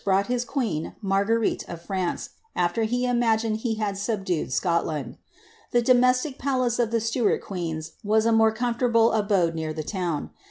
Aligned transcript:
brought 0.03 0.25
his 0.25 0.43
queen, 0.43 0.95
Murgucrite 1.03 1.63
uf 1.69 1.85
Fiance, 1.85 2.31
after 2.55 2.85
he 2.85 3.03
imasinc^ 3.05 3.57
he 3.57 3.75
had 3.75 3.99
subdued 3.99 4.51
Scotland. 4.51 5.15
The 5.73 5.83
domestic 5.83 6.39
palace 6.39 6.79
of 6.79 6.89
the 6.89 6.99
Stuart 6.99 7.43
qut^ns 7.43 7.91
was 8.03 8.25
a 8.25 8.31
more 8.31 8.51
coinforiable 8.51 9.15
abode 9.15 9.53
near 9.53 9.73
the 9.73 9.83
town. 9.83 10.31